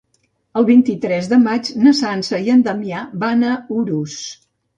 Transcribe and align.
El 0.61 0.63
vint-i-tres 0.69 1.29
de 1.33 1.39
maig 1.43 1.69
na 1.83 1.93
Sança 1.99 2.41
i 2.49 2.49
en 2.55 2.65
Damià 2.69 3.03
van 3.27 3.45
a 3.53 3.53
Urús. 3.79 4.19